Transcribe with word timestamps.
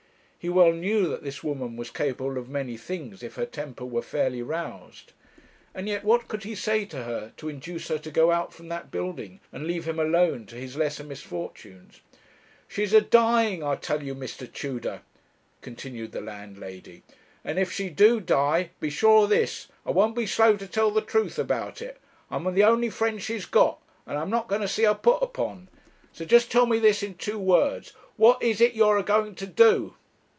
He 0.43 0.49
well 0.49 0.71
knew 0.73 1.07
that 1.07 1.21
this 1.23 1.43
woman 1.43 1.75
was 1.77 1.91
capable 1.91 2.39
of 2.39 2.49
many 2.49 2.75
things 2.75 3.21
if 3.21 3.35
her 3.35 3.45
temper 3.45 3.85
were 3.85 4.01
fairly 4.01 4.41
roused. 4.41 5.13
And 5.75 5.87
yet 5.87 6.03
what 6.03 6.27
could 6.27 6.41
he 6.45 6.55
say 6.55 6.83
to 6.85 7.03
her 7.03 7.31
to 7.37 7.47
induce 7.47 7.89
her 7.89 7.99
to 7.99 8.09
go 8.09 8.31
out 8.31 8.51
from 8.51 8.67
that 8.69 8.89
building, 8.89 9.39
and 9.51 9.67
leave 9.67 9.85
him 9.87 9.99
alone 9.99 10.47
to 10.47 10.55
his 10.55 10.75
lesser 10.75 11.03
misfortunes? 11.03 12.01
'She's 12.67 12.91
a 12.91 13.01
dying, 13.01 13.61
I 13.63 13.75
tell 13.75 14.01
you, 14.01 14.15
Mr. 14.15 14.51
Tudor,' 14.51 15.03
continued 15.61 16.11
the 16.11 16.21
landlady, 16.21 17.03
'and 17.45 17.59
if 17.59 17.71
she 17.71 17.91
do 17.91 18.19
die, 18.19 18.71
be 18.79 18.89
sure 18.89 19.25
of 19.25 19.29
this, 19.29 19.67
I 19.85 19.91
won't 19.91 20.15
be 20.15 20.25
slow 20.25 20.57
to 20.57 20.65
tell 20.65 20.89
the 20.89 21.01
truth 21.01 21.37
about 21.37 21.83
it. 21.83 21.99
I'm 22.31 22.51
the 22.55 22.63
only 22.63 22.89
friend 22.89 23.21
she's 23.21 23.45
got, 23.45 23.79
and 24.07 24.17
I'm 24.17 24.31
not 24.31 24.47
going 24.47 24.61
to 24.61 24.67
see 24.67 24.85
her 24.85 24.95
put 24.95 25.21
upon. 25.21 25.67
So 26.13 26.25
just 26.25 26.51
tell 26.51 26.65
me 26.65 26.79
this 26.79 27.03
in 27.03 27.13
two 27.13 27.37
words 27.37 27.93
what 28.17 28.41
is 28.41 28.59
it 28.59 28.73
you're 28.73 28.97
a 28.97 29.03
going 29.03 29.35
to 29.35 29.45
do?' 29.45 29.93